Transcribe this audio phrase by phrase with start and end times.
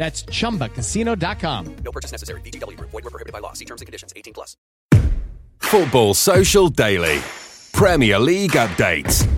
[0.00, 1.76] That's chumbacasino.com.
[1.84, 2.40] No purchase necessary.
[2.40, 2.90] VGW Group.
[2.90, 3.52] Void were prohibited by law.
[3.52, 4.14] See terms and conditions.
[4.16, 4.56] 18 plus.
[5.58, 7.20] Football Social Daily.
[7.74, 9.28] Premier League updates.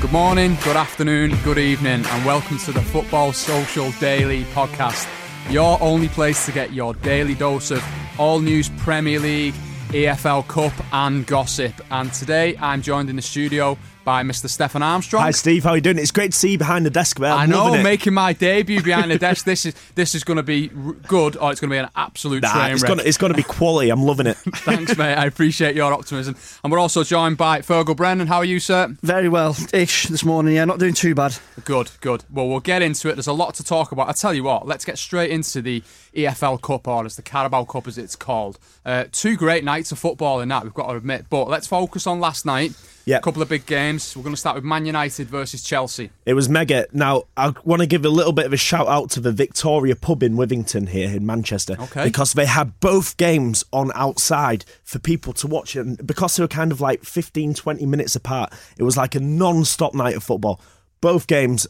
[0.00, 5.06] Good morning, good afternoon, good evening, and welcome to the Football Social Daily podcast.
[5.48, 7.84] Your only place to get your daily dose of
[8.18, 9.54] all news Premier League,
[9.88, 11.72] EFL Cup, and gossip.
[11.90, 14.48] And today I'm joined in the studio by Mr.
[14.48, 15.22] Stefan Armstrong.
[15.22, 15.98] Hi Steve, how are you doing?
[15.98, 17.30] It's great to see you behind the desk, man.
[17.32, 17.82] I I'm know, it.
[17.82, 19.44] making my debut behind the desk.
[19.44, 22.42] This is this is going to be good, or it's going to be an absolute
[22.42, 22.88] Nah, train it's wreck.
[22.88, 23.90] gonna it's gonna be quality.
[23.90, 24.36] I'm loving it.
[24.56, 25.14] Thanks, mate.
[25.14, 26.36] I appreciate your optimism.
[26.64, 28.28] And we're also joined by Fergal Brennan.
[28.28, 28.94] How are you, sir?
[29.02, 31.36] Very well ish this morning, yeah, not doing too bad.
[31.64, 32.24] Good, good.
[32.30, 33.16] Well, we'll get into it.
[33.16, 34.08] There's a lot to talk about.
[34.08, 35.82] I tell you what, let's get straight into the
[36.14, 38.58] EFL Cup, or as the Carabao Cup as it's called.
[38.84, 41.26] Uh, two great nights of football in that, we've got to admit.
[41.30, 42.72] But let's focus on last night.
[43.08, 43.22] Yep.
[43.22, 44.14] A couple of big games.
[44.14, 46.10] We're going to start with Man United versus Chelsea.
[46.26, 46.86] It was mega.
[46.92, 49.96] Now, I want to give a little bit of a shout out to the Victoria
[49.96, 51.76] Pub in Withington here in Manchester.
[51.80, 52.04] Okay.
[52.04, 55.74] Because they had both games on outside for people to watch.
[55.74, 59.20] And because they were kind of like 15, 20 minutes apart, it was like a
[59.20, 60.60] non stop night of football.
[61.00, 61.66] Both games,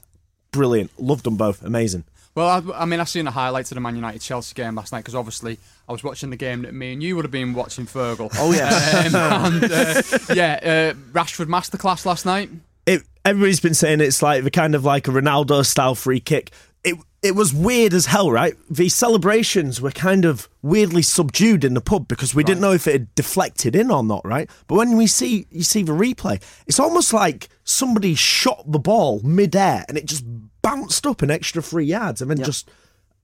[0.50, 0.91] brilliant.
[0.99, 1.62] Loved them both.
[1.62, 2.03] Amazing.
[2.34, 4.93] Well, I, I mean, I've seen the highlights of the Man United Chelsea game last
[4.93, 5.59] night because obviously
[5.89, 8.31] I was watching the game that me and you would have been watching Fergal.
[8.37, 10.03] Oh, yeah, Um, and uh,
[10.34, 12.50] yeah, uh, Rashford masterclass last night.
[12.87, 16.53] it, everybody's been saying it's like the kind of like a Ronaldo style free kick.
[16.84, 18.55] It it was weird as hell, right?
[18.71, 22.87] The celebrations were kind of weirdly subdued in the pub because we didn't know if
[22.87, 24.49] it had deflected in or not, right?
[24.69, 29.21] But when we see you see the replay, it's almost like somebody shot the ball
[29.25, 30.25] midair and it just
[30.69, 32.71] bounced up an extra three yards and then just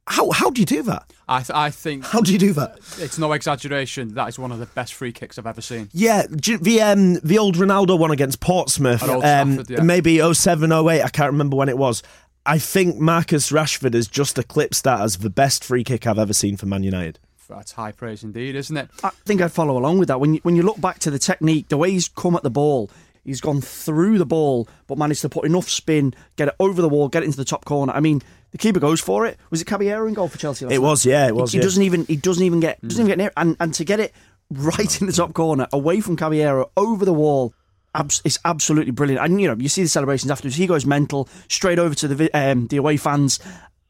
[0.06, 1.10] how how do you do that?
[1.28, 2.76] I, th- I think How do you do that?
[2.98, 4.14] it's no exaggeration.
[4.14, 5.88] That is one of the best free kicks I've ever seen.
[5.92, 9.82] Yeah, the um, the old Ronaldo one against Portsmouth, Old um, Trafford, yeah.
[9.82, 12.02] maybe 07, 08, I can't remember when it was.
[12.44, 16.34] I think Marcus Rashford has just eclipsed that as the best free kick I've ever
[16.34, 17.18] seen for Man United.
[17.48, 18.90] That's high praise indeed, isn't it?
[19.02, 20.20] I think I'd follow along with that.
[20.20, 22.50] When you, when you look back to the technique, the way he's come at the
[22.50, 22.90] ball,
[23.24, 26.88] he's gone through the ball, but managed to put enough spin, get it over the
[26.88, 27.92] wall, get it into the top corner.
[27.92, 29.38] I mean, the keeper goes for it.
[29.50, 30.64] Was it Caballero in goal for Chelsea?
[30.66, 30.78] It night?
[30.80, 31.64] was, yeah, it was, He, yeah.
[31.64, 34.12] doesn't even he doesn't even get doesn't even get near, and and to get it
[34.50, 37.54] right in the top corner, away from Caballero, over the wall.
[37.94, 40.56] abs- It's absolutely brilliant, and you know you see the celebrations afterwards.
[40.56, 43.40] He goes mental, straight over to the um, the away fans.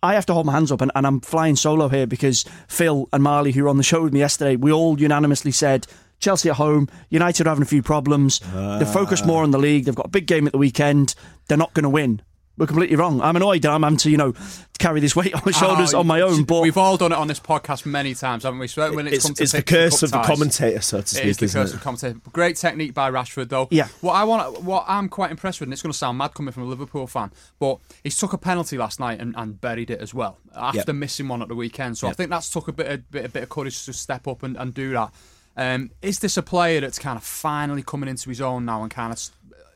[0.02, 3.08] I have to hold my hands up, and, and I'm flying solo here because Phil
[3.10, 5.86] and Marley, who were on the show with me yesterday, we all unanimously said
[6.24, 8.40] Chelsea at home, United are having a few problems.
[8.52, 9.84] They're focused more on the league.
[9.84, 11.14] They've got a big game at the weekend.
[11.48, 12.22] They're not going to win.
[12.56, 13.20] We're completely wrong.
[13.20, 14.32] I'm annoyed that I'm having to, you know,
[14.78, 16.44] carry this weight on my shoulders Oh, on my own.
[16.44, 18.68] But we've all done it on this podcast many times, haven't we?
[18.68, 21.06] So when it's, It's, come to it's the curse cup of the commentator, so to
[21.08, 21.76] speak, It is the isn't curse it?
[21.76, 22.20] of commentator.
[22.32, 23.66] Great technique by Rashford, though.
[23.72, 23.88] Yeah.
[24.02, 26.52] What I want, what I'm quite impressed with, and it's going to sound mad coming
[26.52, 30.00] from a Liverpool fan, but he took a penalty last night and, and buried it
[30.00, 30.94] as well after Yep.
[30.94, 31.98] missing one at the weekend.
[31.98, 34.28] So I think that's took a bit, of, bit, a bit of courage to step
[34.28, 35.12] up and, and do that.
[35.56, 38.90] Um, is this a player that's kind of finally coming into his own now and
[38.90, 39.20] kind of,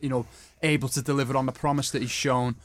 [0.00, 0.26] you know,
[0.62, 2.56] able to deliver on the promise that he's shown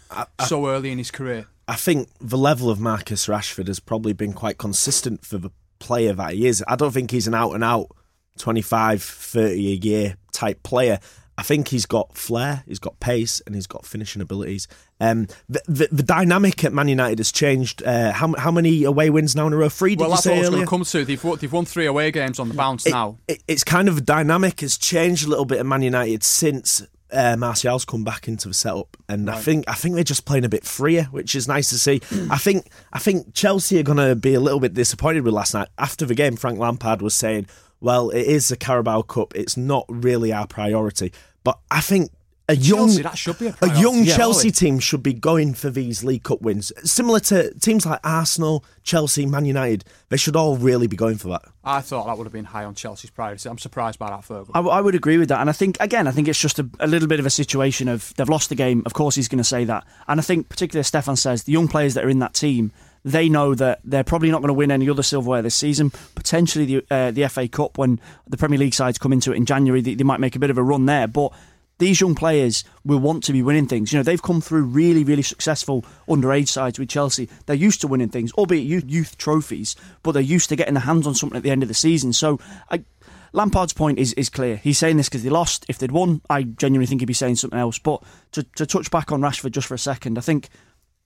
[0.47, 1.47] so early in his career?
[1.67, 6.13] I think the level of Marcus Rashford has probably been quite consistent for the player
[6.13, 6.63] that he is.
[6.67, 7.95] I don't think he's an out and out
[8.39, 10.99] 25, 30 a year type player.
[11.37, 14.67] I think he's got flair, he's got pace, and he's got finishing abilities.
[14.99, 17.81] Um, the, the, the dynamic at Man United has changed.
[17.83, 19.67] Uh, how, how many away wins now in a row?
[19.69, 21.05] Three, did well, you that's say what I was going to come to.
[21.05, 23.17] They've, won- they've won three away games on the bounce It- now.
[23.27, 27.35] it- it's kind of dynamic has changed a little bit at Man United since uh,
[27.35, 30.49] Martial's come back into the setup, and I think I think they're just playing a
[30.49, 32.01] bit freer, which is nice to see.
[32.31, 35.53] I think I think Chelsea are going to be a little bit disappointed with last
[35.53, 35.67] night.
[35.77, 37.45] After the game, Frank Lampard was saying,
[37.83, 41.13] "Well, it is the Carabao Cup; it's not really our priority."
[41.43, 42.09] But I think
[42.49, 44.71] a young Chelsea, that should be a a young yeah, Chelsea surely.
[44.71, 49.25] team should be going for these League Cup wins, similar to teams like Arsenal, Chelsea,
[49.25, 49.85] Man United.
[50.09, 51.43] They should all really be going for that.
[51.63, 53.47] I thought that would have been high on Chelsea's priority.
[53.47, 54.51] I'm surprised by that, Fergal.
[54.53, 56.69] I, I would agree with that, and I think again, I think it's just a,
[56.79, 58.83] a little bit of a situation of they've lost the game.
[58.85, 61.53] Of course, he's going to say that, and I think particularly as Stefan says, the
[61.53, 64.53] young players that are in that team, they know that they're probably not going to
[64.53, 65.91] win any other silverware this season.
[66.15, 69.45] Potentially the uh, the FA Cup when the Premier League sides come into it in
[69.45, 71.31] January, they, they might make a bit of a run there, but.
[71.79, 73.91] These young players will want to be winning things.
[73.91, 77.27] You know, they've come through really, really successful underage sides with Chelsea.
[77.45, 81.07] They're used to winning things, albeit youth, trophies, but they're used to getting their hands
[81.07, 82.13] on something at the end of the season.
[82.13, 82.39] So
[82.69, 82.85] I,
[83.33, 84.57] Lampard's point is, is clear.
[84.57, 85.65] He's saying this because they lost.
[85.67, 87.79] If they'd won, I genuinely think he'd be saying something else.
[87.79, 88.03] But
[88.33, 90.49] to, to touch back on Rashford just for a second, I think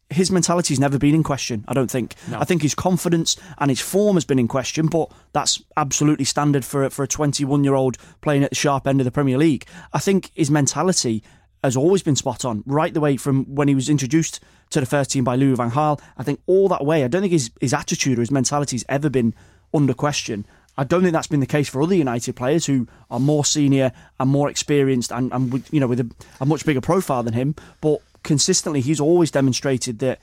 [0.09, 1.65] his mentality's never been in question.
[1.67, 2.15] I don't think.
[2.33, 6.63] I think his confidence and his form has been in question, but that's absolutely standard
[6.63, 9.37] for a- for a 21 year old playing at the sharp end of the Premier
[9.37, 9.65] League.
[9.93, 11.23] I think his mentality
[11.63, 14.39] has always been spot on, right the way from when he was introduced
[14.69, 15.99] to the first team by Louis van Gaal.
[16.17, 17.03] I think all that way.
[17.03, 19.33] I don't think his his attitude or his mentality's ever been
[19.73, 20.45] under question.
[20.77, 23.91] I don't think that's been the case for other United players who are more senior
[24.19, 26.09] and more experienced and, and with, you know with a,
[26.39, 27.55] a much bigger profile than him.
[27.81, 30.19] But consistently, he's always demonstrated that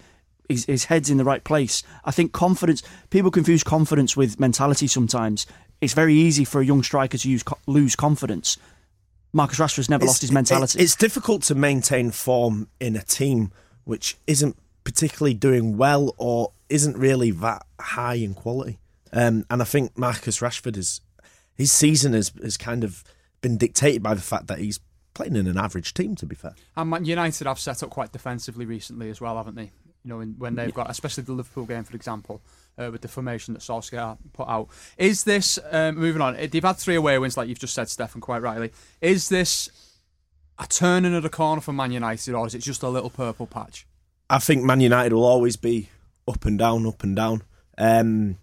[0.48, 1.82] his, his head's in the right place.
[2.04, 2.82] I think confidence.
[3.10, 5.46] People confuse confidence with mentality sometimes.
[5.80, 8.58] It's very easy for a young striker to use, lose confidence.
[9.32, 10.78] Marcus Rashford's never lost his mentality.
[10.78, 13.50] It's, it's difficult to maintain form in a team
[13.82, 18.78] which isn't particularly doing well or isn't really that high in quality.
[19.12, 21.00] Um, and I think Marcus Rashford is
[21.54, 23.02] his season has, has kind of
[23.40, 24.78] been dictated by the fact that he's
[25.14, 26.14] playing in an average team.
[26.16, 29.54] To be fair, And Man United have set up quite defensively recently as well, haven't
[29.54, 29.70] they?
[30.04, 32.42] You know, when they've got, especially the Liverpool game, for example,
[32.78, 34.68] uh, with the formation that Solskjaer put out.
[34.98, 38.20] Is this, um, moving on, they've had three away wins, like you've just said, Stefan,
[38.20, 38.72] quite rightly.
[39.00, 39.70] Is this
[40.58, 43.46] a turning of the corner for Man United, or is it just a little purple
[43.46, 43.86] patch?
[44.28, 45.88] I think Man United will always be
[46.26, 47.42] up and down, up and down.
[47.78, 48.38] Um,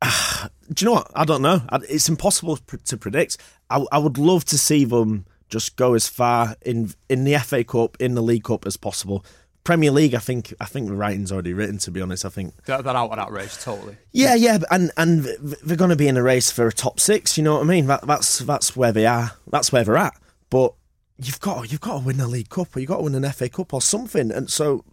[0.02, 1.10] do you know what?
[1.14, 1.62] I don't know.
[1.88, 3.38] It's impossible to predict.
[3.70, 7.64] I, I would love to see them just go as far in in the FA
[7.64, 9.24] Cup, in the League Cup as possible.
[9.64, 10.54] Premier League, I think.
[10.60, 11.76] I think the writing's already written.
[11.78, 12.54] To be honest, I think.
[12.64, 13.96] They're, they're out of that race, totally.
[14.12, 15.24] Yeah, yeah, and and
[15.62, 17.36] they're going to be in a race for a top six.
[17.36, 17.86] You know what I mean?
[17.86, 19.32] That, that's that's where they are.
[19.46, 20.14] That's where they're at.
[20.48, 20.72] But
[21.18, 23.30] you've got you've got to win a League Cup, or you've got to win an
[23.32, 24.30] FA Cup, or something.
[24.30, 24.84] And so,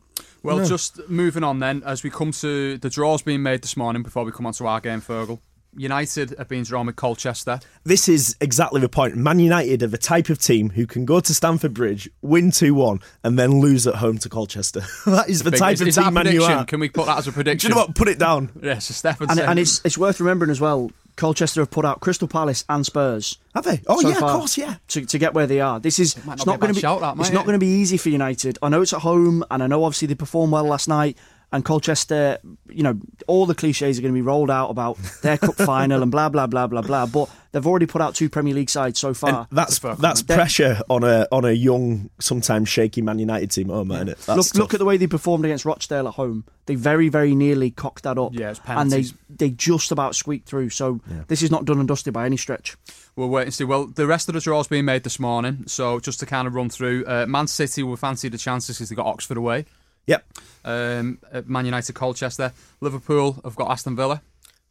[0.43, 0.65] Well, know.
[0.65, 4.25] just moving on then, as we come to the draws being made this morning before
[4.25, 5.39] we come on to our game, Fergal.
[5.75, 7.59] United have been drawn with Colchester.
[7.83, 9.15] this is exactly the point.
[9.15, 12.73] Man United are the type of team who can go to Stamford Bridge, win 2
[12.73, 14.81] 1, and then lose at home to Colchester.
[15.05, 16.57] that is the Big- type is, of is that a team Man U prediction?
[16.57, 16.65] are.
[16.65, 17.69] Can we put that as a Do prediction?
[17.69, 17.95] you know what?
[17.95, 18.51] Put it down.
[18.61, 20.89] Yes, so Stefan and, and it's it's worth remembering as well.
[21.17, 23.37] Colchester have put out Crystal Palace and Spurs.
[23.53, 23.79] Have they?
[23.87, 24.75] Oh, so yeah, of course, yeah.
[24.89, 26.81] To, to get where they are, this is might it's not not going to be
[26.81, 28.57] shout, that, it's might not going to be easy for United.
[28.61, 31.17] I know it's at home, and I know obviously they performed well last night.
[31.55, 32.37] And Colchester,
[32.67, 36.01] you know, all the cliches are going to be rolled out about their cup final
[36.01, 37.05] and blah blah blah blah blah.
[37.05, 39.47] But they've already put out two Premier League sides so far.
[39.49, 40.37] And that's fair that's comment.
[40.37, 44.17] pressure on a on a young, sometimes shaky Man United team at home, isn't it?
[44.17, 46.43] That's look, look at the way they performed against Rochdale at home.
[46.65, 48.33] They very, very nearly cocked that up.
[48.33, 50.71] Yeah, it's and they they just about squeaked through.
[50.71, 52.75] So this is not done and dusted by any stretch.
[53.15, 53.63] We'll wait and see.
[53.63, 55.63] Well, the rest of the draws being made this morning.
[55.67, 58.89] So just to kind of run through, uh, Man City will fancy the chances because
[58.89, 59.65] they got Oxford away.
[60.07, 60.25] Yep.
[60.63, 64.21] Um, Man United, Colchester, Liverpool have got Aston Villa,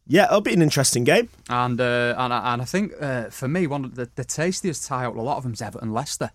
[0.07, 1.29] Yeah, it'll be an interesting game.
[1.49, 4.85] and uh, and, I- and I think uh, for me one of the, the tastiest
[4.87, 6.31] tie out a lot of them is Everton Leicester.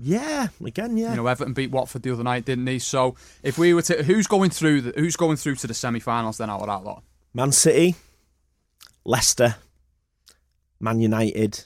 [0.00, 1.10] Yeah, again, yeah.
[1.10, 2.78] You know, Everton beat Watford the other night, didn't he?
[2.78, 4.80] So if we were to, who's going through?
[4.82, 7.02] The, who's going through to the semi-finals then out of that lot?
[7.34, 7.96] Man City,
[9.04, 9.56] Leicester,
[10.80, 11.64] Man United.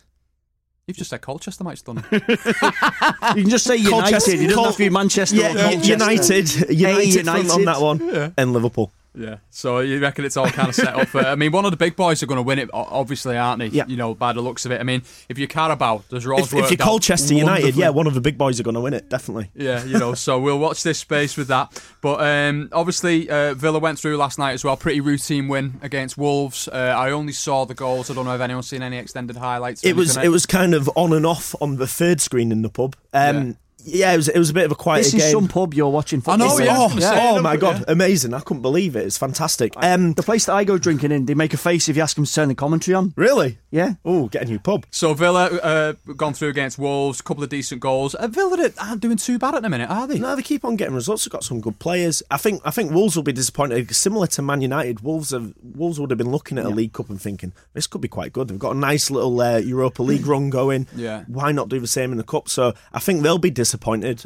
[0.92, 2.04] You've just said Colchester, mate, stunning.
[2.12, 4.10] You can just say United.
[4.10, 5.36] Colchester- you don't Col- have to be Manchester.
[5.36, 5.88] Yeah, or Colchester.
[5.90, 8.92] United, United, front on that one, and Liverpool.
[9.14, 9.36] Yeah.
[9.50, 11.20] So you reckon it's all kind of set up for?
[11.20, 13.66] I mean, one of the big boys are going to win it, obviously, aren't they?
[13.66, 13.84] Yeah.
[13.86, 14.80] You know, by the looks of it.
[14.80, 18.14] I mean, if you're Carabao, there's always If, if you're Colchester United, yeah, one of
[18.14, 19.50] the big boys are going to win it, definitely.
[19.54, 21.82] Yeah, you know, so we'll watch this space with that.
[22.00, 24.76] But um, obviously, uh, Villa went through last night as well.
[24.76, 26.68] Pretty routine win against Wolves.
[26.68, 28.10] Uh, I only saw the goals.
[28.10, 29.84] I don't know if anyone's seen any extended highlights.
[29.84, 32.70] It was it was kind of on and off on the third screen in the
[32.70, 32.96] pub.
[33.12, 33.52] Um, yeah.
[33.84, 35.20] It was it was a bit of a quiet This game.
[35.20, 36.58] is some pub you're watching football.
[36.60, 37.02] It's- in.
[37.04, 38.34] Oh, oh my god, amazing!
[38.34, 39.06] I couldn't believe it.
[39.06, 39.72] It's fantastic.
[39.76, 42.16] Um, the place that I go drinking in, they make a face if you ask
[42.16, 43.12] them to turn the commentary on.
[43.16, 43.58] Really?
[43.70, 43.94] Yeah.
[44.04, 44.84] Oh, get a new pub.
[44.90, 48.14] So Villa uh, gone through against Wolves, a couple of decent goals.
[48.14, 50.18] Uh, Villa aren't doing too bad at the minute, are they?
[50.18, 51.24] No, they keep on getting results.
[51.24, 52.22] They've got some good players.
[52.30, 53.94] I think I think Wolves will be disappointed.
[53.94, 57.08] Similar to Man United, Wolves have Wolves would have been looking at a League Cup
[57.10, 58.48] and thinking this could be quite good.
[58.48, 60.86] They've got a nice little uh, Europa League run going.
[60.94, 61.24] Yeah.
[61.26, 62.48] Why not do the same in the cup?
[62.48, 63.71] So I think they'll be disappointed.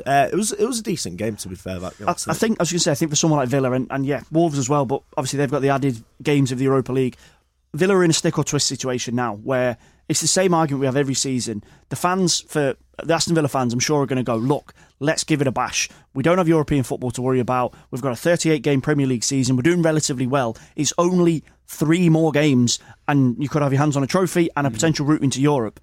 [0.06, 1.78] Uh, it was it was a decent game to be fair.
[1.78, 3.72] That I, I think I was going to say I think for someone like Villa
[3.72, 6.64] and, and yeah Wolves as well, but obviously they've got the added games of the
[6.64, 7.16] Europa League.
[7.74, 9.76] Villa are in a stick or twist situation now where
[10.08, 11.62] it's the same argument we have every season.
[11.88, 14.72] The fans for the Aston Villa fans, I'm sure, are going to go look.
[15.00, 15.88] Let's give it a bash.
[16.14, 17.74] We don't have European football to worry about.
[17.90, 19.56] We've got a 38 game Premier League season.
[19.56, 20.56] We're doing relatively well.
[20.76, 24.66] It's only three more games, and you could have your hands on a trophy and
[24.66, 25.80] a potential route into Europe.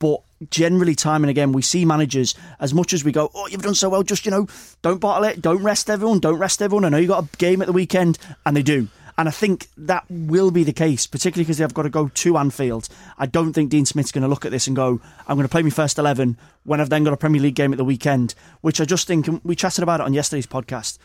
[0.00, 3.62] But generally, time and again, we see managers as much as we go, "Oh, you've
[3.62, 4.48] done so well." Just you know,
[4.82, 5.40] don't bottle it.
[5.40, 6.18] Don't rest everyone.
[6.18, 6.84] Don't rest everyone.
[6.84, 8.88] I know you got a game at the weekend, and they do.
[9.18, 12.38] And I think that will be the case, particularly because they've got to go to
[12.38, 12.88] Anfield.
[13.18, 15.50] I don't think Dean Smith's going to look at this and go, "I'm going to
[15.50, 18.34] play my first eleven when I've then got a Premier League game at the weekend."
[18.62, 20.96] Which I just think and we chatted about it on yesterday's podcast.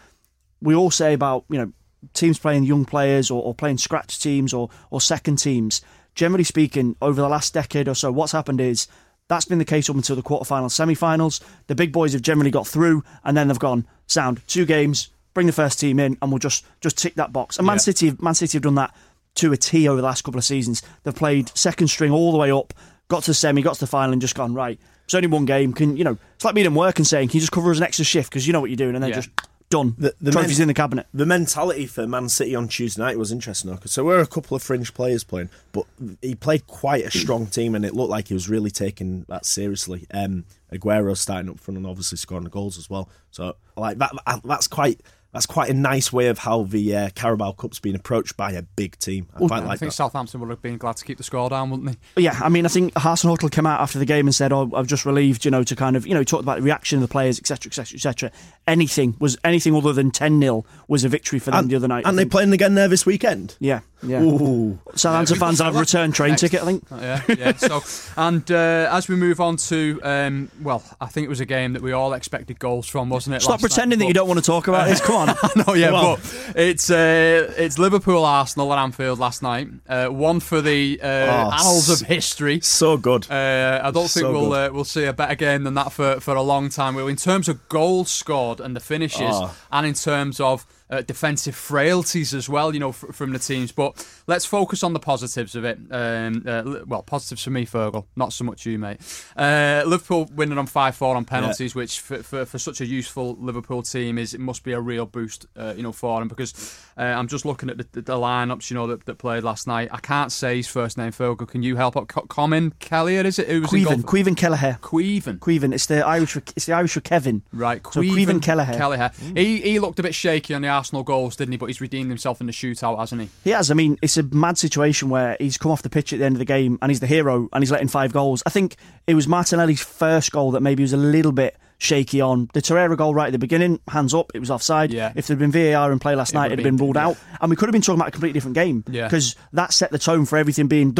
[0.61, 1.73] We all say about you know
[2.13, 5.81] teams playing young players or, or playing scratch teams or or second teams.
[6.15, 8.87] Generally speaking, over the last decade or so, what's happened is
[9.27, 11.41] that's been the case up until the quarterfinals, semi-finals.
[11.67, 15.47] The big boys have generally got through, and then they've gone sound two games, bring
[15.47, 17.57] the first team in, and we'll just just tick that box.
[17.57, 17.79] And Man Yeah.
[17.79, 18.95] City, Man City have done that
[19.35, 20.81] to a T over the last couple of seasons.
[21.03, 22.73] They've played second string all the way up,
[23.09, 24.79] got to the semi, got to the final, and just gone right.
[25.03, 25.73] It's only one game.
[25.73, 26.17] Can you know?
[26.35, 28.29] It's like being in work and saying, "Can you just cover us an extra shift
[28.29, 29.17] because you know what you're doing?" And then Yeah.
[29.17, 29.29] just
[29.77, 29.95] done.
[29.97, 31.07] The, the Trophies men- in the cabinet.
[31.13, 34.19] The mentality for Man City on Tuesday night was interesting though, 'cause so there were
[34.21, 35.85] a couple of fringe players playing, but
[36.21, 39.45] he played quite a strong team, and it looked like he was really taking that
[39.45, 40.05] seriously.
[40.11, 43.09] Um, Aguero starting up front and obviously scoring the goals as well.
[43.31, 44.11] So like that,
[44.43, 45.01] that's quite
[45.35, 48.61] that's quite a nice way of how the uh, Carabao Cup's been approached by a
[48.61, 49.27] big team.
[49.35, 49.95] I quite I like think that.
[49.95, 51.97] Southampton would have been glad to keep the score down, wouldn't they?
[52.15, 54.71] But yeah, I mean, I think Hasenhüttl came out after the game and said, "Oh,
[54.73, 57.01] I've just relieved, you know, to kind of, you know, talked about the reaction of
[57.01, 58.31] the players, etc., etc., etc.
[58.65, 61.87] Anything was anything other than ten 0 was a victory for them And, the other
[61.87, 62.05] night.
[62.05, 62.31] I and they think.
[62.31, 63.57] playing again there this weekend.
[63.59, 64.21] Yeah, yeah.
[64.21, 64.79] Ooh.
[64.95, 66.41] Southampton fans have return train Next.
[66.41, 66.83] ticket, I think.
[66.91, 67.53] Yeah, yeah.
[67.55, 67.81] So,
[68.17, 71.73] and uh, as we move on to, um, well, I think it was a game
[71.73, 73.41] that we all expected goals from, wasn't it?
[73.41, 73.69] Stop last night?
[73.69, 75.01] pretending that you don't want to talk about this.
[75.01, 75.35] Come on.
[75.67, 76.15] no, yeah, Come on.
[76.17, 79.67] but it's uh, it's Liverpool Arsenal at Anfield last night.
[79.87, 82.59] Uh, one for the uh, Oh, annals of history.
[82.61, 83.29] So good.
[83.29, 86.19] Uh, I don't think So we'll uh, we'll see a better game than that for,
[86.19, 86.95] for a long time.
[86.95, 89.55] Well, in terms of goals scored and the finishes, Oh.
[89.71, 93.71] and in terms of uh, defensive frailties as well, you know, fr- from the teams.
[93.71, 95.79] But let's focus on the positives of it.
[95.91, 98.99] Um, uh, well, positives for me, Fergal, not so much you, mate.
[99.35, 103.35] Uh, Liverpool winning on five four on penalties, which for, for, for such a useful
[103.39, 106.53] Liverpool team is it must be a real boost, uh, you know, for them because
[106.97, 109.67] uh, I'm just looking at the, the, the lineups, you know, that, that played last
[109.67, 109.89] night.
[109.91, 111.47] I can't say his first name, Fergal.
[111.47, 112.07] Can you help out?
[112.07, 113.47] Co- Common Kelly, is it?
[113.47, 114.79] Who was Caoimhín, Caoimhín Kelleher.
[114.81, 115.39] Caoimhín.
[115.39, 115.73] Caoimhín.
[115.73, 116.31] It's the Irish.
[116.33, 117.43] For, it's the Irish for Kevin.
[117.51, 118.73] Right, So Caoimhín Kelleher.
[118.77, 119.11] Kelleher.
[119.35, 121.57] He, he looked a bit shaky on the Arsenal goals, didn't he?
[121.57, 123.29] But he's redeemed himself in the shootout, hasn't he?
[123.43, 123.71] He has.
[123.71, 126.35] I mean, it's a mad situation where he's come off the pitch at the end
[126.35, 128.43] of the game and he's the hero and he's letting five goals.
[128.45, 128.75] I think
[129.07, 132.49] it was Martinelli's first goal that maybe was a little bit shaky on.
[132.53, 134.91] The Torreira goal right at the beginning, hands up, it was offside.
[134.93, 135.11] Yeah.
[135.15, 137.17] If there'd been VAR in play last It night, it'd have been been- ruled out.
[137.41, 138.83] And we could have been talking about a completely different game.
[138.89, 139.07] Yeah.
[139.07, 140.93] Because that set the tone for everything being,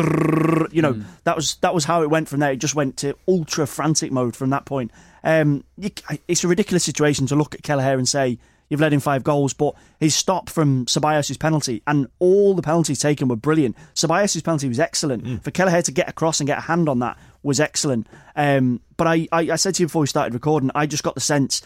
[0.72, 1.04] you know, Mm.
[1.24, 2.52] that was that was how it went from there.
[2.52, 4.92] It just went to ultra frantic mode from that point.
[5.24, 5.90] Um, you,
[6.28, 8.38] it's a ridiculous situation to look at Kelleher and say,
[8.70, 13.00] You've led in five goals, but his stop from Ceballos' penalty and all the penalties
[13.00, 13.76] taken were brilliant.
[13.94, 15.44] Ceballos' penalty was excellent.
[15.44, 18.08] For Kelleher to get across and get a hand on that was excellent.
[18.36, 21.16] Um, but I, I, I said to you before we started recording, I just got
[21.16, 21.62] the sense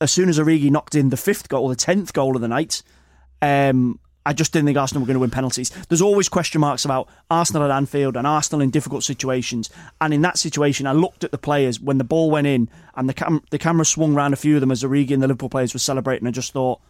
[0.00, 2.48] as soon as Origi knocked in the fifth goal, or the tenth goal of the
[2.48, 2.82] night,
[3.42, 5.70] um, I just didn't think Arsenal were going to win penalties.
[5.88, 9.70] There's always question marks about Arsenal at Anfield and Arsenal in difficult situations.
[10.00, 13.08] And in that situation, I looked at the players when the ball went in and
[13.08, 15.48] the cam- the camera swung round a few of them as Origi and the Liverpool
[15.48, 16.28] players were celebrating.
[16.28, 16.80] I just thought,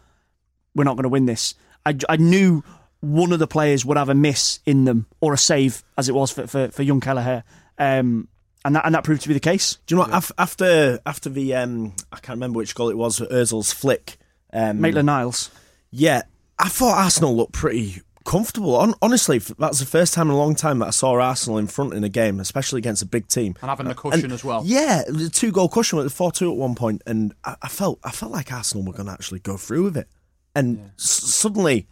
[0.75, 1.55] we're not going to win this.
[1.87, 2.63] I, I knew
[3.01, 6.15] one of the players would have a miss in them or a save, as it
[6.15, 7.45] was for, for, for young Kelleher.
[7.79, 8.29] Um,
[8.65, 9.79] and that and that proved to be the case.
[9.87, 10.15] Do you know what?
[10.19, 13.19] af- After after the um, I can't remember which goal it was.
[13.21, 14.19] Özil's flick,
[14.53, 15.51] um, Maitland Niles.
[15.91, 16.23] Yeah,
[16.61, 18.77] I thought Arsenal looked pretty comfortable.
[18.77, 21.59] On, honestly, f- that's the first time in a long time that I saw Arsenal
[21.59, 23.55] in front in a game, especially against a big team.
[23.63, 24.63] And having the uh, cushion as well.
[24.65, 27.69] Yeah, the two goal cushion with the four two at one point, and I, I
[27.69, 30.09] felt I felt like Arsenal were going to actually go through with it,
[30.55, 31.87] and s- suddenly.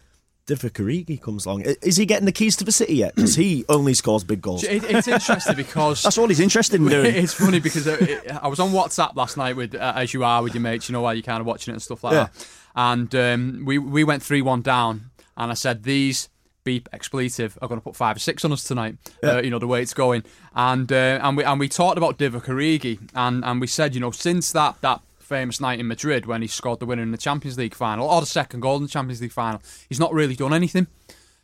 [0.49, 1.61] Divock Origi comes along.
[1.61, 3.15] Is he getting the keys to the city yet?
[3.15, 4.63] Because he only scores big goals.
[4.63, 7.13] It, it's interesting because That's all he's interested in doing.
[7.23, 10.23] It's funny because uh, it, I was on WhatsApp last night with, uh, as you
[10.23, 12.13] are with your mates, you know, while you're kind of watching it and stuff like
[12.13, 12.23] Yeah.
[12.33, 12.47] that.
[12.75, 16.29] And um, we we went three one down, and I said these
[16.63, 18.97] beep expletive are going to put five or six on us tonight.
[19.23, 20.23] Uh, you know the way it's going,
[20.55, 24.01] and uh, and we and we talked about Divock Origi, and and we said, you
[24.01, 27.17] know, since that that famous night in Madrid when he scored the winner in the
[27.17, 30.35] Champions League final or the second goal in the Champions League final, he's not really
[30.35, 30.87] done anything.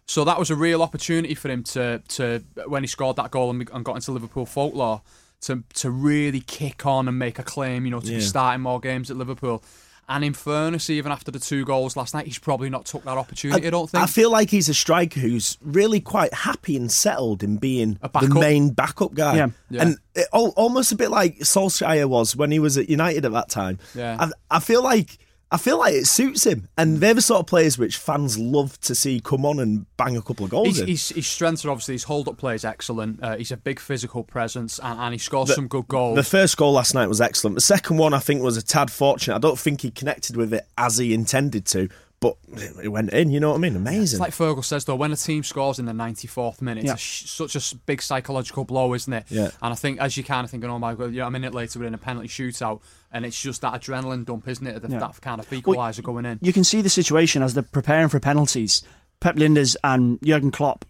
[0.07, 3.49] So that was a real opportunity for him to, to when he scored that goal
[3.51, 5.01] and, and got into Liverpool folklore,
[5.41, 8.17] to to really kick on and make a claim, you know, to Yeah.
[8.17, 9.63] be starting more games at Liverpool.
[10.07, 13.17] And in fairness, even after the two goals last night, he's probably not took that
[13.17, 13.65] opportunity.
[13.65, 14.03] I, don't think.
[14.03, 18.29] I feel like he's a striker who's really quite happy and settled in being the
[18.29, 19.37] main backup guy.
[19.37, 19.47] Yeah.
[19.71, 19.81] Yeah.
[19.81, 23.49] And it, almost a bit like Solskjaer was when he was at United at that
[23.49, 23.79] time.
[23.95, 24.17] Yeah.
[24.19, 25.17] I, I feel like
[25.51, 28.79] I feel like it suits him, and they're the sort of players which fans love
[28.81, 30.87] to see come on and bang a couple of goals He's, in.
[30.87, 33.23] he's, his strengths are obviously his hold up play is excellent.
[33.23, 36.15] Uh, he's a big physical presence and, and he scores some good goals.
[36.15, 37.55] The first goal last night was excellent.
[37.55, 39.35] The second one, I think, was a tad fortunate.
[39.35, 41.89] I don't think he connected with it as he intended to,
[42.31, 42.37] but
[42.83, 43.29] it went in.
[43.29, 43.75] You know what I mean?
[43.75, 44.01] Amazing.
[44.03, 46.93] It's like Fergal says though, when a team scores in the 94th minute, Yeah.
[46.93, 49.25] it's a such a s- big psychological blow, isn't it?
[49.29, 49.51] Yeah.
[49.61, 51.79] And I think as you kind of thinking, oh my god, yeah, a minute later
[51.79, 54.81] we're in a penalty shootout, and it's just that adrenaline dump, isn't it?
[54.81, 54.99] That, Yeah.
[54.99, 56.39] that kind of equaliser going in.
[56.41, 58.83] You can see the situation as they're preparing for penalties.
[59.19, 60.85] Pep Lijnders and Jurgen Klopp,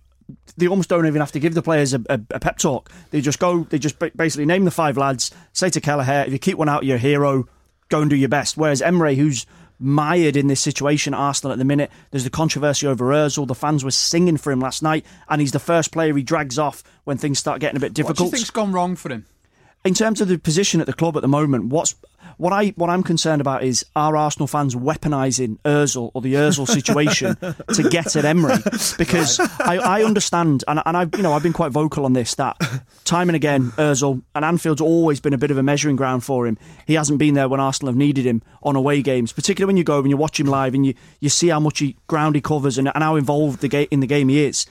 [0.57, 2.89] they almost don't even have to give the players a, a, a pep talk.
[3.11, 6.39] They just go, they just basically name the five lads, say to Kelleher, if you
[6.39, 7.47] keep one out, you're a hero,
[7.89, 8.57] go and do your best.
[8.57, 9.45] Whereas Emery, who's
[9.79, 13.47] mired in this situation at Arsenal at the minute, there's the controversy over Ozil.
[13.47, 16.57] The fans were singing for him last night, and he's the first player he drags
[16.57, 18.19] off when things start getting a bit difficult.
[18.19, 19.25] What do you think's gone wrong for him?
[19.85, 21.95] in terms of the position at the club at the moment, what's
[22.37, 26.67] what I what I'm concerned about is are Arsenal fans weaponising Özil or the Özil
[26.67, 28.55] situation to get at Emery?
[28.97, 32.35] Because I, I understand, and, and I've you know I've been quite vocal on this
[32.35, 32.57] that
[33.03, 36.47] time and again Özil and Anfield's always been a bit of a measuring ground for
[36.47, 36.57] him.
[36.85, 39.83] He hasn't been there when Arsenal have needed him on away games, particularly when you
[39.83, 42.41] go and you watch him live and you, you see how much he ground he
[42.41, 44.65] covers and, and how involved the ga- in the game he is.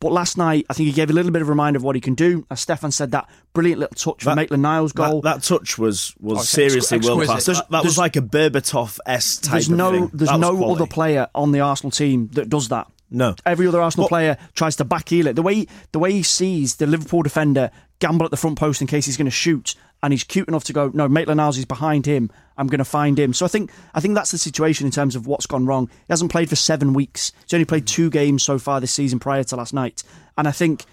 [0.00, 1.94] But last night, I think he gave a little bit of a reminder of what
[1.94, 2.46] he can do.
[2.50, 5.20] As Stefan said, that brilliant little touch for Maitland Niles goal.
[5.20, 7.16] That, that touch was was Oh, seriously exquisite.
[7.16, 7.44] world class.
[7.46, 10.10] That, that was like a Berbatov s type there's of no, thing.
[10.14, 10.82] there's no quality.
[10.82, 12.86] other player on the Arsenal team that does that.
[13.10, 13.34] No.
[13.44, 15.36] Every other Arsenal But- player tries to backheel it.
[15.36, 18.86] The way the way he sees the Liverpool defender gamble at the front post in
[18.86, 21.64] case he's going to shoot, and he's cute enough to go, no, Maitland Niles is
[21.64, 22.30] behind him.
[22.56, 23.32] I'm going to find him.
[23.32, 25.88] So I think I think that's the situation in terms of what's gone wrong.
[25.88, 27.32] He hasn't played for seven weeks.
[27.42, 30.02] He's only played two games so far this season prior to last night,
[30.36, 30.84] and I think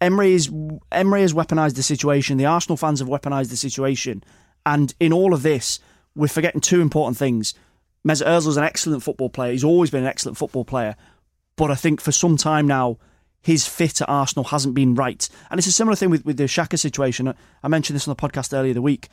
[0.00, 0.50] Emery is
[0.92, 2.36] Emery has weaponised the situation.
[2.36, 4.22] The Arsenal fans have weaponised the situation,
[4.64, 5.80] and in all of this,
[6.14, 7.54] we're forgetting two important things.
[8.06, 9.52] Mesut Ozil is an excellent football player.
[9.52, 10.96] He's always been an excellent football player,
[11.56, 12.98] but I think for some time now,
[13.46, 15.28] his fit at Arsenal hasn't been right.
[15.50, 17.32] And it's a similar thing with, with the Xhaka situation.
[17.62, 19.08] I mentioned this on the podcast earlier the week.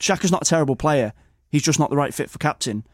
[0.00, 1.12] Xhaka's not a terrible player.
[1.50, 2.84] He's just not the right fit for captain.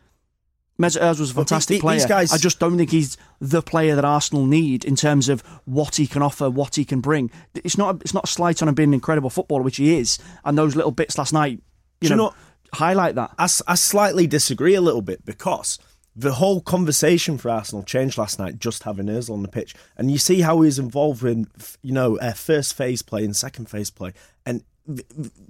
[0.81, 2.07] Mesut Ozil was a fantastic the- player.
[2.09, 5.95] guys- I just don't think he's the player that Arsenal need in terms of what
[5.97, 7.31] he can offer, what he can bring.
[7.55, 7.95] It's not.
[7.97, 10.19] A, it's not a slight on him being an incredible footballer, which he is.
[10.45, 11.61] And those little bits last night,
[12.01, 12.35] you Do you know, know-
[12.75, 13.31] highlight that.
[13.39, 15.79] I slightly disagree a little bit because
[16.19, 20.11] the whole conversation for Arsenal changed last night just having Ozil on the pitch, and
[20.11, 21.47] you see how he's involved in
[21.83, 24.13] you know uh, first phase play and second phase play,
[24.45, 24.65] and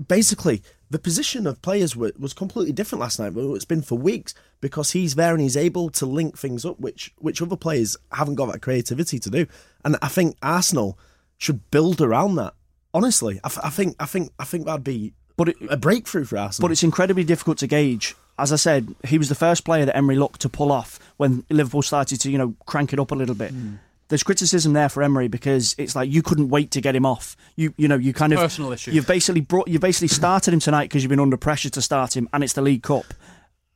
[0.09, 3.33] basically the position of players wa- was completely different last night.
[3.37, 7.13] It's been for weeks because he's there and he's able to link things up, which
[7.19, 9.47] which other players haven't got that creativity to do,
[9.85, 10.99] and I think Arsenal
[11.39, 12.55] should build around that.
[12.93, 16.25] Honestly, I, f- I think I think I think that'd be But it, a breakthrough
[16.25, 16.69] for Arsenal.
[16.69, 18.15] But it's incredibly difficult to gauge.
[18.39, 21.45] As I said, he was the first player that Emery looked to pull off when
[21.51, 23.51] Liverpool started to, you know, crank it up a little bit.
[23.51, 23.75] Hmm.
[24.09, 27.37] There's criticism there for Emery because it's like you couldn't wait to get him off.
[27.57, 28.93] You, you know, you kind of Personal issue.
[28.93, 32.17] You've basically brought, you basically started him tonight because you've been under pressure to start
[32.17, 33.05] him, and it's the League Cup,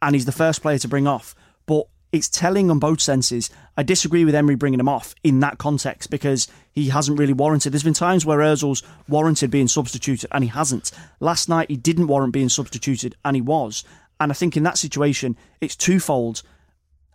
[0.00, 1.34] and he's the first player to bring off.
[1.66, 3.50] But it's telling on both senses.
[3.76, 7.72] I disagree with Emery bringing him off in that context because he hasn't really warranted.
[7.72, 10.90] There's been times where Ozil's warranted being substituted and he hasn't.
[11.20, 13.82] Last night he didn't warrant being substituted and he was.
[14.22, 16.42] And I think in that situation it's twofold.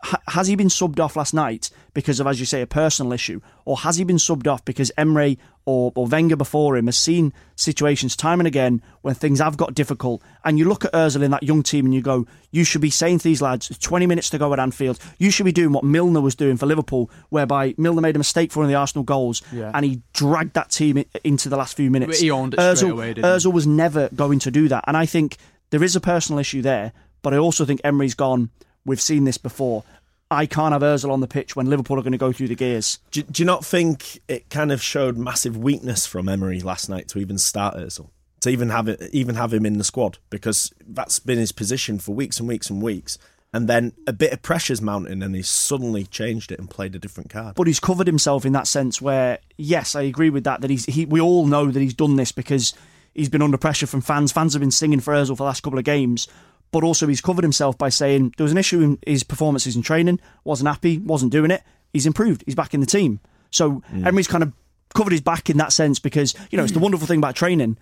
[0.03, 3.11] ha- has he been subbed off last night because of, as you say, a personal
[3.13, 6.97] issue, or has he been subbed off because Emery or, or Wenger before him has
[6.97, 11.23] seen situations time and again when things have got difficult, and you look at Özil
[11.23, 14.05] in that young team and you go, you should be saying to these lads, 20
[14.05, 17.09] minutes to go at Anfield, you should be doing what Milner was doing for Liverpool,
[17.29, 19.71] whereby Milner made a mistake for one of the Arsenal goals, Yeah.
[19.73, 22.19] and he dragged that team into the last few minutes.
[22.19, 23.13] He owned it Ozil, away?
[23.15, 25.37] Ozil was never going to do that, and I think
[25.69, 28.49] there is a personal issue there, but I also think Emery's gone.
[28.85, 29.83] We've seen this before.
[30.29, 32.55] I can't have Ozil on the pitch when Liverpool are going to go through the
[32.55, 32.99] gears.
[33.11, 37.07] Do, do you not think it kind of showed massive weakness from Emery last night
[37.09, 38.09] to even start Özil?
[38.41, 41.97] To even have it, even have him in the squad because that's been his position
[41.97, 43.17] for weeks and weeks and weeks,
[43.51, 46.99] and then a bit of pressure's mounting, and he's suddenly changed it and played a
[46.99, 47.55] different card.
[47.55, 50.61] But he's covered himself in that sense where, yes, I agree with that.
[50.61, 52.73] That he's he, we all know that he's done this because
[53.17, 54.31] he's been under pressure from fans.
[54.31, 56.27] Fans have been singing for Ozil for the last couple of games.
[56.71, 59.81] But also, he's covered himself by saying there was an issue in his performances in
[59.81, 60.19] training.
[60.43, 61.63] wasn't happy, wasn't doing it.
[61.93, 62.43] He's improved.
[62.45, 63.19] He's back in the team.
[63.51, 64.53] So Emery's kind of
[64.93, 67.77] covered his back in that sense because you know it's the wonderful thing about training.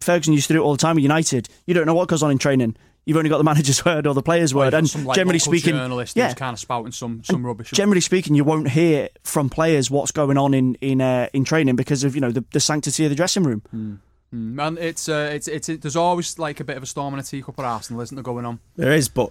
[0.00, 1.48] Ferguson used to do it all the time with United.
[1.66, 2.76] You don't know what goes on in training.
[3.04, 5.38] You've only got the manager's word or the player's word, you've and some, like, generally
[5.38, 7.70] speaking, journalist yeah, kind of spouting some some rubbish.
[7.70, 11.74] generally speaking, you won't hear from players what's going on in in uh, in training
[11.74, 13.62] because of you know the, the sanctity of the dressing room.
[13.74, 13.98] Mm,
[14.32, 17.20] and it's, uh, it's it's it, there's always like a bit of a storm in
[17.20, 18.60] a teacup at Arsenal, isn't there, going on?
[18.76, 19.30] There is, but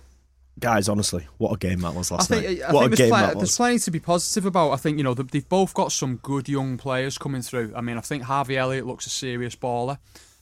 [0.60, 2.62] guys, honestly, what a game that was I last think, night.
[2.64, 4.72] I what think a game that there's plenty to be positive about.
[4.72, 7.74] I think you know they've both got some good young players coming through.
[7.76, 10.00] I mean, I think Harvey Elliott looks a serious baller.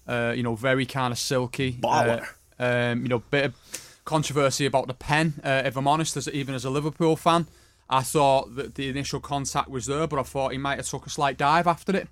[0.08, 1.74] Uh, you know, very kind of silky.
[1.74, 2.26] Baller.
[2.60, 5.34] Uh, um, you know, bit of controversy about the pen.
[5.44, 7.48] Uh, if I'm honest, as even as a Liverpool fan,
[7.90, 11.06] I thought that the initial contact was there, but I thought he might have took
[11.06, 12.08] a slight dive after it.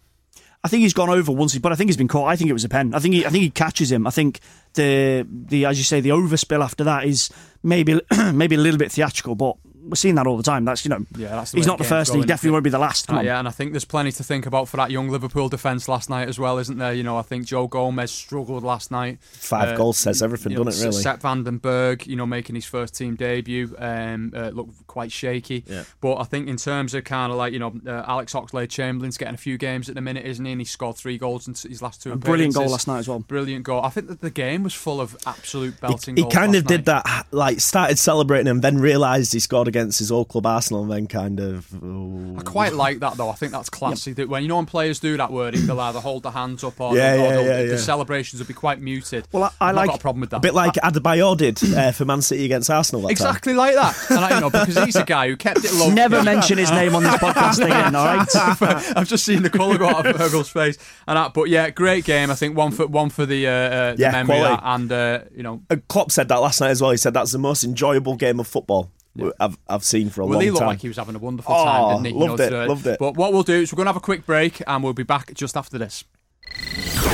[0.63, 2.27] I think he's gone over once, but I think he's been caught.
[2.27, 2.93] I think it was a pen.
[2.93, 4.07] I think he, I think he catches him.
[4.07, 4.39] I think
[4.75, 7.29] the the as you say the overspill after that is
[7.63, 7.99] maybe
[8.33, 10.65] maybe a little bit theatrical, but we're seeing that all the time.
[10.65, 12.63] That's you know, Yeah, that's the he's not the game's first, and he definitely won't
[12.63, 13.07] be the last.
[13.07, 13.25] Come Uh, on.
[13.25, 16.09] yeah, and I think there's plenty to think about for that young Liverpool defence last
[16.09, 16.93] night as well, isn't there?
[16.93, 19.19] You know, I think Joe Gomez struggled last night.
[19.21, 21.01] Five goals says everything, you know, doesn't it, really?
[21.01, 25.11] Sepp van den Berg, you know, making his first team debut, um, uh, looked quite
[25.11, 25.63] shaky.
[25.67, 25.83] Yeah.
[26.01, 29.33] But I think in terms of kind of like, you know, uh, Alex Oxlade-Chamberlain's getting
[29.35, 30.51] a few games at the minute, isn't he?
[30.51, 33.07] And he scored three goals in his last two A brilliant goal last night as
[33.07, 33.19] well.
[33.19, 33.81] Brilliant goal.
[33.83, 36.85] I think that the game was full of absolute belting He goals kind of did
[36.87, 37.03] night.
[37.05, 40.91] that, like started celebrating and then realised he scored against his old club Arsenal, and
[40.91, 41.67] then kind of.
[41.83, 42.35] oh.
[42.37, 43.29] I quite like that though.
[43.29, 44.13] I think that's classy.
[44.13, 46.79] That when you know when players do that word, they'll either hold their hands up
[46.79, 49.27] or, Yeah, they'll- or yeah, they'll- yeah, the celebrations will be quite muted.
[49.31, 50.37] Well, I, I I've like not got a problem with that.
[50.37, 53.01] A bit like Adebayor did uh, for Man City against Arsenal.
[53.01, 53.11] That time.
[53.29, 53.97] Exactly like that.
[54.11, 55.89] And I, you know, because he's a guy who kept it low.
[55.89, 57.95] Never mention his name on this podcast again.
[57.95, 58.93] All right.
[58.97, 62.05] I've just seen the colour go out of Virgil's face, and that, but yeah, great
[62.05, 62.29] game.
[62.29, 64.61] I think one for one for the, uh, uh, the Yeah, memory of quality.
[64.61, 66.91] that, and uh, you know, And Klopp said that last night as well.
[66.91, 68.91] He said that's the most enjoyable game of football
[69.39, 70.67] I've, I've seen for a well, long he looked time.
[70.69, 72.19] like he was having a wonderful Oh, time, didn't he?
[72.23, 72.99] You loved know, it, uh, loved it.
[72.99, 75.03] But what we'll do is we're going to have a quick break, and we'll be
[75.03, 76.03] back just after this.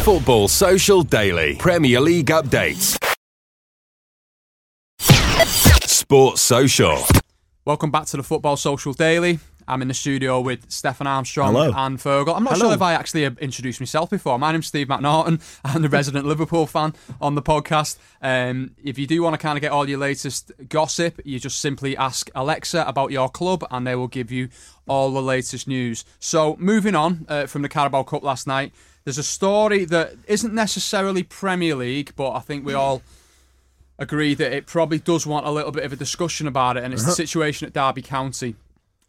[0.03, 2.97] Football Social Daily Premier League updates.
[4.99, 6.97] Sports Social.
[7.65, 9.39] Welcome back to the Football Social Daily.
[9.69, 11.71] I'm in the studio with Stefan Armstrong Hello.
[11.75, 12.35] and Fergal.
[12.35, 12.69] I'm not Hello.
[12.69, 14.39] sure if I actually introduced myself before.
[14.39, 15.39] My name's Steve McNaughton.
[15.63, 17.97] I'm the resident Liverpool fan on the podcast.
[18.19, 21.61] Um, if you do want to kind of get all your latest gossip, you just
[21.61, 24.49] simply ask Alexa about your club and they will give you
[24.87, 26.03] all the latest news.
[26.19, 30.53] So, moving on uh, from the Carabao Cup last night, there's a story that isn't
[30.53, 33.03] necessarily Premier League, but I think we all
[33.99, 36.91] agree that it probably does want a little bit of a discussion about it, and
[36.91, 38.55] it's the situation at Derby County.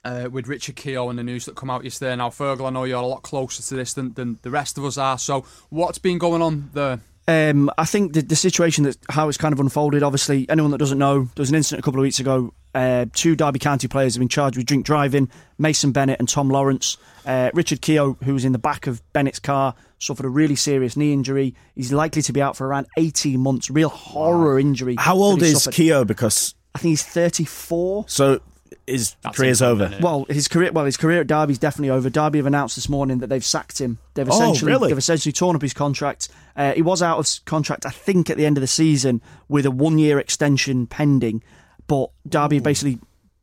[0.02, 2.16] Uh, with Richard Keogh and the news that come out yesterday.
[2.16, 4.84] Now, Fergal, I know you're a lot closer to this than, than the rest of
[4.86, 5.18] us are.
[5.18, 7.00] So, what's been going on there?
[7.28, 10.02] Um, I think the, the situation that how it's kind of unfolded.
[10.02, 12.52] Obviously, anyone that doesn't know, there was an incident a couple of weeks ago.
[12.74, 15.28] Uh, two Derby County players have been charged with drink driving.
[15.58, 16.96] Mason Bennett and Tom Lawrence.
[17.24, 20.96] Uh, Richard Keogh, who was in the back of Bennett's car, suffered a really serious
[20.96, 21.54] knee injury.
[21.76, 23.70] He's likely to be out for around 18 months.
[23.70, 24.96] Real horror injury.
[24.98, 25.76] How old is suffered.
[25.76, 26.04] Keogh?
[26.04, 28.06] Because I think he's 34.
[28.08, 28.40] so
[28.86, 29.96] his That's career's over.
[30.00, 32.10] Well, his career, well, his career at Derby's definitely over.
[32.10, 33.98] Derby have announced this morning that they've sacked him.
[34.14, 34.88] They've Oh, essentially, really?
[34.88, 36.28] they've essentially torn up his contract.
[36.56, 39.66] Uh, he was out of contract, I think, at the end of the season with
[39.66, 41.42] a one-year extension pending.
[41.86, 42.98] But Derby have basically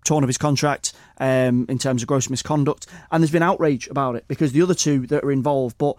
[0.06, 4.16] torn up his contract um, in terms of gross misconduct, and there's been outrage about
[4.16, 5.78] it because the other two that are involved.
[5.78, 5.96] But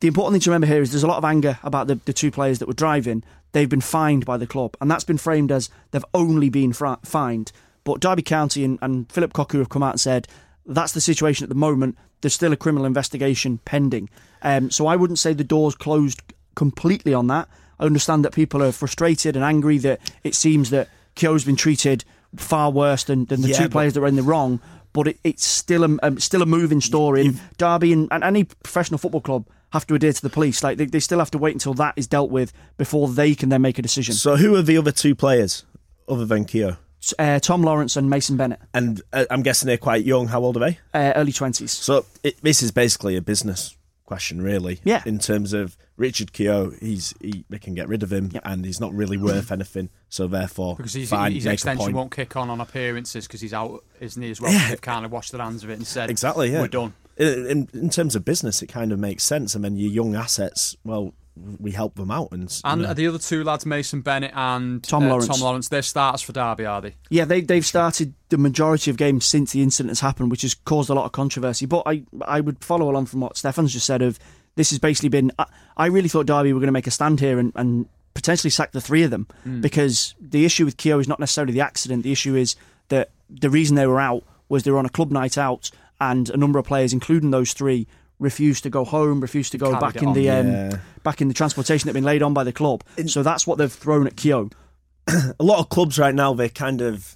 [0.00, 2.12] the important thing to remember here is there's a lot of anger about the, the
[2.12, 3.22] two players that were driving.
[3.52, 6.96] They've been fined by the club, and that's been framed as they've only been fri-
[7.04, 7.52] fined.
[7.84, 10.26] But Derby County and, and Philip Cocu have come out and said
[10.66, 11.96] that's the situation at the moment.
[12.20, 14.08] There's still a criminal investigation pending.
[14.42, 16.22] Um, so I wouldn't say the door's closed
[16.54, 17.48] completely on that.
[17.78, 22.04] I understand that people are frustrated and angry that it seems that Keogh's been treated
[22.36, 24.60] far worse than, than the Yeah, two players that were in the wrong.
[24.92, 27.26] But it, it's still a um, still a moving story.
[27.26, 30.62] And Derby and, and any professional football club have to adhere to the police.
[30.62, 33.48] Like they, they still have to wait until that is dealt with before they can
[33.48, 34.14] then make a decision.
[34.14, 35.64] So who are the other two players
[36.08, 36.76] other than Keogh?
[37.18, 40.28] Uh, Tom Lawrence and Mason Bennett, And uh, I'm guessing they're quite young.
[40.28, 40.78] How old are they?
[40.94, 41.72] uh, early twenties.
[41.72, 44.80] So it, this is basically a business question, really.
[44.84, 45.02] Yeah.
[45.06, 48.80] In terms of Richard Keogh, he's he, they can get rid of him, and he's
[48.80, 49.88] not really worth anything.
[50.08, 53.82] So therefore, Because he's, fine, his extension won't kick on on appearances because he's out,
[54.00, 54.52] isn't he, as well?
[54.52, 54.68] Yeah.
[54.70, 56.52] They've kind of washed their hands of it and said, Exactly.
[56.52, 56.60] Yeah.
[56.62, 56.94] we're done.
[57.16, 59.54] In, in, in terms of business, it kind of makes sense.
[59.54, 62.28] And then your young assets, well, we help them out.
[62.32, 62.94] And, you And know.
[62.94, 65.28] the other two lads, Mason Bennett and Tom uh, Lawrence.
[65.28, 66.94] Tom Lawrence, they're starters for Derby, are they?
[67.10, 70.54] Yeah, they they've started the majority of games since the incident has happened, which has
[70.54, 71.66] caused a lot of controversy.
[71.66, 74.00] But I I would follow along from what Stefan's just said.
[74.02, 74.18] Of
[74.56, 75.32] this has basically been.
[75.38, 78.50] I, I really thought Derby were going to make a stand here and, and potentially
[78.50, 79.60] sack the three of them Hmm.
[79.60, 82.04] because the issue with Keogh is not necessarily the accident.
[82.04, 82.54] The issue is
[82.88, 85.70] that the reason they were out was they were on a club night out,
[86.00, 87.88] and a number of players, including those three,
[88.24, 90.14] refused to go home, refused to go Carried back in on.
[90.14, 90.78] the um, Yeah.
[91.04, 92.82] back in the transportation that had been laid on by the club.
[93.06, 94.50] so that's what they've thrown at Keogh.
[95.06, 97.14] a lot of clubs right now, they're kind of.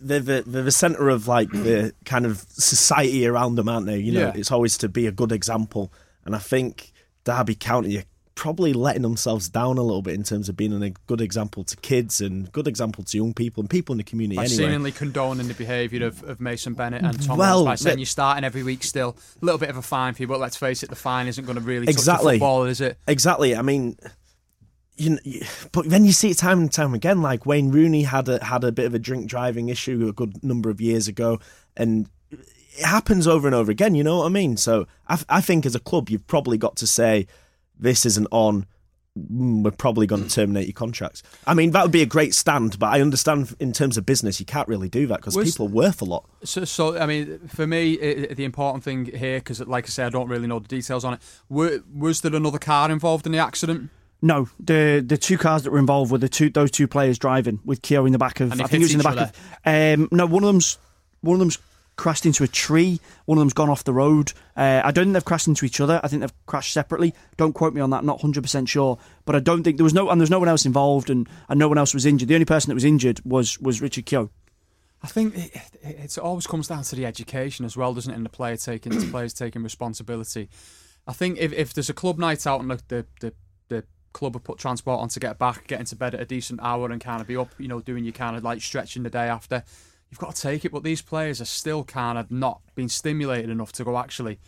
[0.00, 3.98] They're the, they're the centre of like the kind of society around them, aren't they?
[3.98, 4.32] You know, Yeah.
[4.36, 5.92] it's always to be a good example,
[6.24, 6.92] and I think
[7.24, 8.04] Derby County are
[8.34, 11.76] probably letting themselves down a little bit in terms of being a good example to
[11.78, 14.36] kids and good example to young people and people in the community.
[14.36, 17.98] By anyway, seemingly condoning the behaviour of, of Mason Bennett and Tom Well, by saying
[17.98, 19.16] you're starting every week still.
[19.40, 21.44] A little bit of a fine for you, but let's face it, the fine isn't
[21.44, 22.34] going to really touch Exactly.
[22.34, 22.98] the football, is it?
[23.06, 23.54] Exactly.
[23.54, 23.96] I mean,
[24.96, 25.42] you, know, you
[25.72, 27.22] but then you see it time and time again.
[27.22, 30.42] Like Wayne Rooney had a had a bit of a drink driving issue a good
[30.42, 31.38] number of years ago,
[31.76, 33.94] and it happens over and over again.
[33.94, 34.56] You know what I mean?
[34.56, 37.26] So I, I think as a club, you've probably got to say
[37.78, 38.66] this isn't on.
[39.18, 41.22] mm, We're probably going to terminate your contracts.
[41.46, 44.38] I mean, that would be a great stand, but I understand in terms of business,
[44.40, 46.24] you can't really do that because people are worth a lot.
[46.44, 49.88] So, so I mean, for me, i i- the important thing here, because like I
[49.88, 51.20] say, I don't really know the details on it.
[51.48, 53.90] Were, was there another car involved in the accident?
[54.24, 57.58] No, the the two cars that were involved were the two those two players driving
[57.64, 58.52] with Keogh in the back of.
[58.52, 59.34] And I think it was in the each back
[59.66, 59.98] of.
[60.00, 60.78] Um, no, one of them's
[61.22, 61.58] one of them's
[61.96, 63.00] crashed into a tree.
[63.26, 64.32] One of them's gone off the road.
[64.56, 66.00] Uh, I don't think they've crashed into each other.
[66.02, 67.14] I think they've crashed separately.
[67.36, 68.04] Don't quote me on that.
[68.04, 70.48] Not hundred percent sure, but I don't think there was no and there's no one
[70.48, 72.28] else involved and, and no one else was injured.
[72.28, 74.30] The only person that was injured was was Richard Keogh.
[75.02, 78.16] I think it, it, always comes down to the education as well, doesn't it?
[78.16, 80.48] And the player taking the players taking responsibility.
[81.08, 83.34] I think if, if there's a club night out and the, the the
[83.68, 86.60] the club have put transport on to get back, getting to bed at a decent
[86.62, 89.10] hour and kind of be up, you know, doing your kind of like stretching the
[89.10, 89.64] day after,
[90.12, 90.70] you've got to take it.
[90.70, 94.38] But these players are still kind of not being stimulated enough to go actually.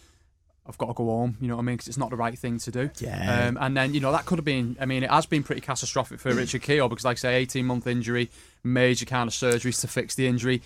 [0.66, 1.76] I've got to go home, you know what I mean?
[1.76, 2.90] Because it's not the right thing to do.
[2.98, 3.48] Yeah.
[3.48, 5.60] Um, and then, you know, that could have been, I mean, it has been pretty
[5.60, 8.30] catastrophic for Richard Keogh because, like I say, 18 month injury,
[8.62, 10.62] major kind of surgeries to fix the injury,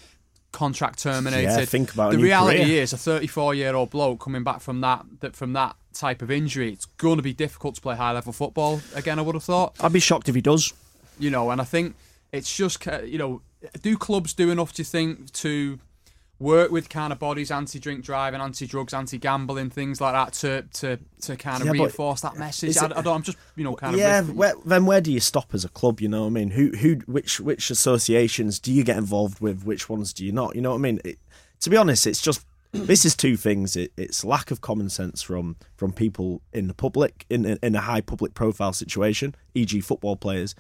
[0.53, 1.51] contract terminated.
[1.51, 2.83] Yeah, think about the reality career.
[2.83, 6.31] is a 34 year old bloke coming back from that, that from that type of
[6.31, 9.43] injury, it's going to be difficult to play high level football again, I would have
[9.43, 10.73] thought I'd be shocked if he does.
[11.19, 11.97] you know, and I think
[12.31, 13.43] it's just you know,
[13.83, 14.73] do clubs do enough?
[14.73, 15.79] Do you think to
[16.39, 21.37] work with kind of bodies, anti-drink driving, anti-drugs, anti-gambling, things like that, to to to
[21.37, 22.71] kind of Yeah, reinforce that message?
[22.71, 23.09] is I, I, don't.
[23.09, 24.23] I'm just you know kind of yeah.
[24.23, 26.01] Where, then where do you stop as a club?
[26.01, 26.51] You know what I mean?
[26.51, 29.65] Who who which which associations do you get involved with?
[29.65, 30.55] Which ones do you not?
[30.55, 31.01] You know what I mean?
[31.05, 31.19] It,
[31.61, 33.77] to be honest, it's just this is two things.
[33.77, 37.81] It, it's lack of common sense from from people in the public in, in a
[37.81, 40.55] high public profile situation, e.g., football players,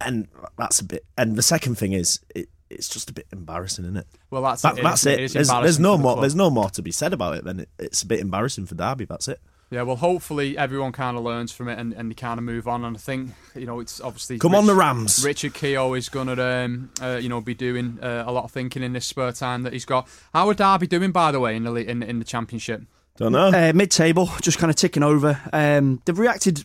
[0.00, 1.04] and that's a bit.
[1.18, 2.48] And the second thing is it.
[2.72, 4.06] It's just a bit embarrassing, isn't it?
[4.30, 4.84] Well, that's That- it.
[4.84, 5.24] that's It it.
[5.24, 6.12] is There's, there's no the more.
[6.12, 6.22] club.
[6.22, 7.42] There's no more to be said about it.
[7.42, 9.06] Then it, it's a bit embarrassing for Derby.
[9.06, 9.40] That's it.
[9.72, 12.68] Yeah, well, hopefully everyone kind of learns from it and, and they kind of move
[12.68, 12.84] on.
[12.84, 15.24] And I think you know it's obviously Come on, the Rams.
[15.24, 18.52] Richard Keogh is going to um, uh, you know be doing uh, a lot of
[18.52, 20.06] thinking in this spare time that he's got.
[20.32, 22.82] How are Derby doing, by the way, in the le- in, in the championship?
[23.16, 23.48] Don't know.
[23.48, 25.40] Uh, mid-table, just kind of ticking over.
[25.52, 26.64] Um, they've reacted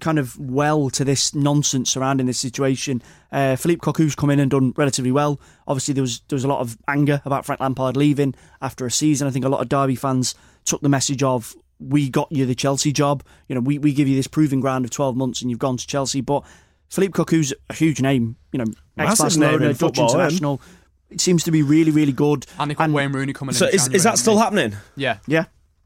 [0.00, 3.02] kind of well to this nonsense surrounding this situation.
[3.32, 5.40] Uh, Philippe Cocu's come in and done relatively well.
[5.66, 8.90] Obviously, there was there was a lot of anger about Frank Lampard leaving after a
[8.90, 9.26] season.
[9.26, 12.54] I think a lot of Derby fans took the message of "We got you the
[12.54, 13.22] Chelsea job.
[13.48, 15.76] You know, we we give you this proving ground of twelve months, and you've gone
[15.76, 16.44] to Chelsea." But
[16.88, 18.36] Philippe Cocu's a huge name.
[18.52, 18.64] You know,
[18.98, 20.20] ex Massive Barcelona, in Dutch football, him.
[20.20, 20.60] international.
[21.10, 22.44] It seems to be really, really good.
[22.58, 23.74] And they got Wayne Rooney coming So in.
[23.74, 24.74] is, January, is that still happening?
[24.96, 25.18] Yeah.
[25.28, 25.44] Yeah.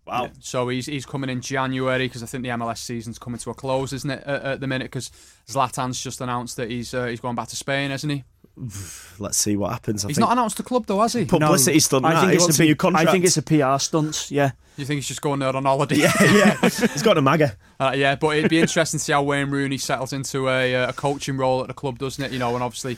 [0.08, 0.24] Wow.
[0.24, 0.30] Yeah.
[0.40, 3.54] So he's he's coming in January because I think the MLS season's coming to a
[3.54, 4.22] close, isn't it?
[4.24, 5.10] At, at the minute, because
[5.46, 8.24] Zlatan's just announced that he's uh, he's going back to Spain, hasn't he?
[9.18, 10.04] Let's see what happens.
[10.04, 11.24] I He's think not announced the club though, has he?
[11.24, 12.04] publicity stunt.
[12.04, 12.20] I that.
[12.20, 13.08] think He it's a a new contract.
[13.08, 14.30] I think it's a PR stunt.
[14.30, 14.52] Yeah.
[14.76, 15.96] You think he's just going there on holiday?
[15.98, 16.56] yeah, yeah.
[16.62, 17.56] He's got a MAGA.
[17.80, 20.88] Uh, yeah, but it'd be interesting to see how Wayne Rooney settles into a, uh,
[20.88, 22.32] a coaching role at the club, doesn't it?
[22.32, 22.96] You know, and obviously,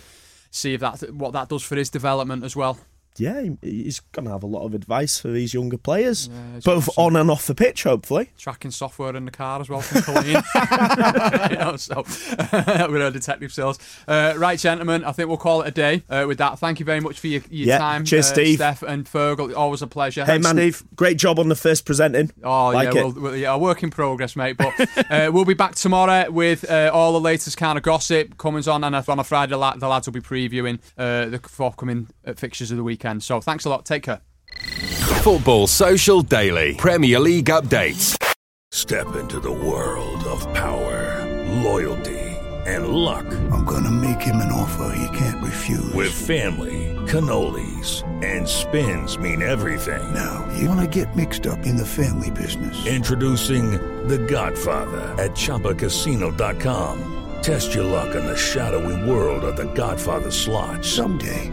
[0.51, 2.79] see if that what that does for his development as well.
[3.17, 6.29] Yeah, he's going to have a lot of advice for these younger players,
[6.65, 8.31] both on and off the pitch, hopefully.
[8.39, 10.27] Tracking software in the car as well from Colleen.
[11.51, 11.97] you know, so
[12.91, 13.79] with our detective skills.
[14.09, 16.59] Uh, right, gentlemen, I think we'll call it a day uh, with that.
[16.59, 18.05] Thank you very much for your, your Yeah, time.
[18.05, 18.57] cheers, uh, Steve.
[18.57, 19.55] Steph and Fergal.
[19.55, 20.25] Always a pleasure.
[20.25, 22.31] Hey, man, great job on the first presenting.
[22.43, 23.05] Oh like yeah, it.
[23.05, 24.57] Well, well, yeah, a work in progress, mate.
[24.57, 24.75] But
[25.11, 28.85] uh, we'll be back tomorrow with uh, all the latest kind of gossip coming on,
[28.85, 32.77] and on a Friday, the lads will be previewing uh, the forthcoming uh, fixtures of
[32.77, 33.10] the weekend.
[33.19, 33.85] So thanks a lot.
[33.85, 34.21] Take care.
[35.23, 38.17] Football Social Daily Premier League updates.
[38.73, 41.27] Step into the world of power,
[41.63, 42.21] loyalty,
[42.67, 43.27] and luck.
[43.51, 45.93] I'm going to make him an offer he can't refuse.
[45.93, 50.15] With family, cannolis, and spins mean everything.
[50.15, 52.87] Now, you want to get mixed up in the family business.
[52.87, 53.73] Introducing
[54.07, 57.17] The Godfather at ChumbaCasino.com.
[57.43, 60.85] Test your luck in the shadowy world of The Godfather slot.
[60.85, 61.53] Someday,